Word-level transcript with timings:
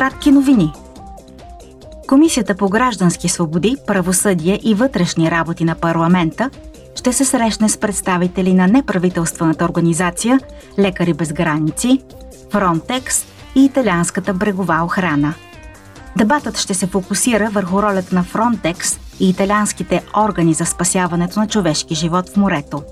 Кратки 0.00 0.30
новини. 0.30 0.72
Комисията 2.08 2.54
по 2.54 2.68
граждански 2.68 3.28
свободи, 3.28 3.76
правосъдие 3.86 4.60
и 4.62 4.74
вътрешни 4.74 5.30
работи 5.30 5.64
на 5.64 5.74
парламента 5.74 6.50
ще 6.94 7.12
се 7.12 7.24
срещне 7.24 7.68
с 7.68 7.78
представители 7.78 8.54
на 8.54 8.66
неправителствената 8.66 9.64
организация 9.64 10.40
Лекари 10.78 11.14
без 11.14 11.32
граници, 11.32 12.02
Фронтекс 12.50 13.26
и 13.54 13.64
Италианската 13.64 14.34
брегова 14.34 14.84
охрана. 14.84 15.34
Дебатът 16.16 16.58
ще 16.58 16.74
се 16.74 16.86
фокусира 16.86 17.50
върху 17.52 17.82
ролята 17.82 18.14
на 18.14 18.22
Фронтекс 18.22 18.98
и 19.20 19.30
италианските 19.30 20.02
органи 20.16 20.54
за 20.54 20.66
спасяването 20.66 21.40
на 21.40 21.48
човешки 21.48 21.94
живот 21.94 22.28
в 22.28 22.36
морето. 22.36 22.82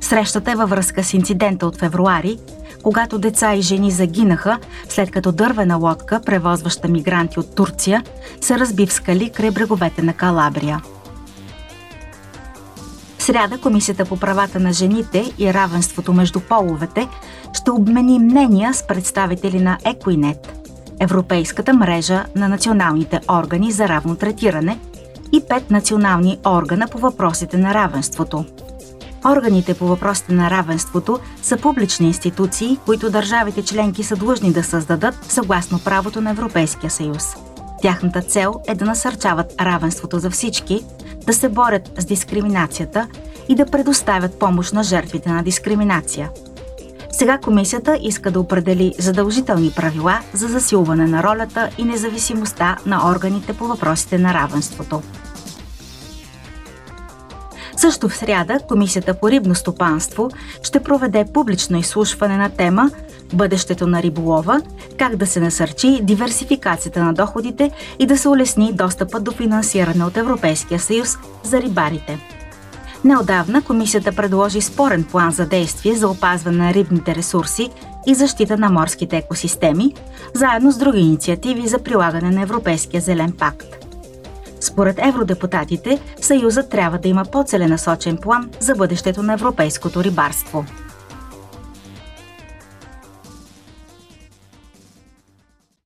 Срещата 0.00 0.52
е 0.52 0.56
във 0.56 0.70
връзка 0.70 1.04
с 1.04 1.14
инцидента 1.14 1.66
от 1.66 1.76
февруари, 1.76 2.38
когато 2.82 3.18
деца 3.18 3.54
и 3.54 3.62
жени 3.62 3.90
загинаха, 3.90 4.58
след 4.88 5.10
като 5.10 5.32
дървена 5.32 5.76
лодка, 5.76 6.20
превозваща 6.26 6.88
мигранти 6.88 7.40
от 7.40 7.54
Турция, 7.54 8.04
се 8.40 8.58
разби 8.58 8.86
в 8.86 8.92
скали 8.92 9.30
край 9.30 9.50
бреговете 9.50 10.02
на 10.02 10.12
Калабрия. 10.12 10.82
В 13.18 13.22
сряда 13.22 13.58
Комисията 13.58 14.04
по 14.04 14.16
правата 14.16 14.60
на 14.60 14.72
жените 14.72 15.32
и 15.38 15.54
равенството 15.54 16.12
между 16.12 16.40
половете 16.40 17.08
ще 17.52 17.70
обмени 17.70 18.18
мнения 18.18 18.74
с 18.74 18.86
представители 18.86 19.60
на 19.60 19.78
Equinet, 19.84 20.48
Европейската 21.00 21.74
мрежа 21.74 22.24
на 22.36 22.48
националните 22.48 23.20
органи 23.30 23.72
за 23.72 23.88
равно 23.88 24.16
третиране 24.16 24.78
и 25.32 25.42
пет 25.48 25.70
национални 25.70 26.38
органа 26.46 26.88
по 26.88 26.98
въпросите 26.98 27.56
на 27.56 27.74
равенството– 27.74 28.44
Органите 29.26 29.74
по 29.74 29.86
въпросите 29.86 30.32
на 30.32 30.50
равенството 30.50 31.18
са 31.42 31.56
публични 31.56 32.06
институции, 32.06 32.78
които 32.86 33.10
държавите 33.10 33.62
членки 33.62 34.04
са 34.04 34.16
длъжни 34.16 34.52
да 34.52 34.64
създадат 34.64 35.24
съгласно 35.24 35.78
правото 35.78 36.20
на 36.20 36.30
Европейския 36.30 36.90
съюз. 36.90 37.34
Тяхната 37.82 38.22
цел 38.22 38.54
е 38.68 38.74
да 38.74 38.84
насърчават 38.84 39.54
равенството 39.60 40.18
за 40.18 40.30
всички, 40.30 40.84
да 41.26 41.32
се 41.32 41.48
борят 41.48 41.90
с 41.98 42.04
дискриминацията 42.04 43.06
и 43.48 43.54
да 43.54 43.66
предоставят 43.66 44.38
помощ 44.38 44.72
на 44.72 44.82
жертвите 44.82 45.28
на 45.28 45.42
дискриминация. 45.42 46.30
Сега 47.10 47.38
комисията 47.38 47.98
иска 48.02 48.30
да 48.30 48.40
определи 48.40 48.94
задължителни 48.98 49.72
правила 49.76 50.20
за 50.32 50.48
засилване 50.48 51.06
на 51.06 51.22
ролята 51.22 51.70
и 51.78 51.84
независимостта 51.84 52.76
на 52.86 53.10
органите 53.10 53.52
по 53.52 53.64
въпросите 53.64 54.18
на 54.18 54.34
равенството. 54.34 55.02
Също 57.78 58.08
в 58.08 58.16
сряда 58.16 58.58
Комисията 58.68 59.14
по 59.14 59.30
рибно 59.30 59.54
стопанство 59.54 60.30
ще 60.62 60.80
проведе 60.80 61.24
публично 61.34 61.78
изслушване 61.78 62.36
на 62.36 62.50
тема 62.50 62.90
Бъдещето 63.32 63.86
на 63.86 64.02
риболова, 64.02 64.60
как 64.98 65.16
да 65.16 65.26
се 65.26 65.40
насърчи 65.40 66.00
диверсификацията 66.02 67.04
на 67.04 67.14
доходите 67.14 67.70
и 67.98 68.06
да 68.06 68.18
се 68.18 68.28
улесни 68.28 68.72
достъпът 68.72 69.24
до 69.24 69.32
финансиране 69.32 70.04
от 70.04 70.16
Европейския 70.16 70.80
съюз 70.80 71.16
за 71.42 71.62
рибарите. 71.62 72.18
Неодавна 73.04 73.62
комисията 73.62 74.12
предложи 74.12 74.60
спорен 74.60 75.04
план 75.04 75.30
за 75.30 75.46
действие 75.46 75.94
за 75.94 76.08
опазване 76.08 76.58
на 76.58 76.74
рибните 76.74 77.14
ресурси 77.14 77.70
и 78.06 78.14
защита 78.14 78.58
на 78.58 78.70
морските 78.70 79.16
екосистеми, 79.16 79.94
заедно 80.34 80.72
с 80.72 80.78
други 80.78 81.00
инициативи 81.00 81.68
за 81.68 81.78
прилагане 81.78 82.30
на 82.30 82.42
Европейския 82.42 83.00
зелен 83.00 83.32
пакт. 83.38 83.77
Според 84.78 84.98
евродепутатите, 84.98 86.00
Съюзът 86.20 86.70
трябва 86.70 86.98
да 86.98 87.08
има 87.08 87.24
по-целенасочен 87.24 88.16
план 88.16 88.50
за 88.60 88.74
бъдещето 88.74 89.22
на 89.22 89.32
европейското 89.32 90.04
рибарство. 90.04 90.64